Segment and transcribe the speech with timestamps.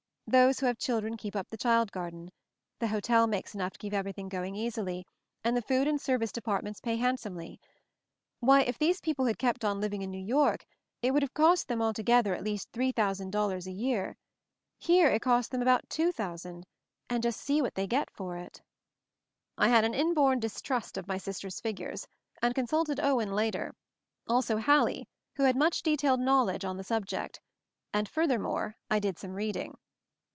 [0.27, 2.31] Those who have children keep up the child garden.
[2.79, 5.05] The hotel makes enough to keep everything going easily,
[5.43, 7.59] and the food and service de partments pay handsomely.
[8.39, 10.65] Why, if these people had kept on living in New York,
[11.01, 14.15] it would have cost them altogether at least $8,000.00 a year.
[14.79, 16.63] Here it just costs them 164 MOVING THE MOUNTAIN X about $2,000.00—
[17.13, 18.61] and just see what they get for it."
[19.57, 22.07] I had an inborn distrust of my sister's figures,
[22.41, 23.73] and consulted Owen later;
[24.29, 27.41] also Hallie, who had much detailed knowledge on the subject;
[27.93, 29.77] and furthermore I did some reading.